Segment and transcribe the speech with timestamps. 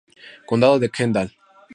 [0.49, 1.29] Condado de Kendall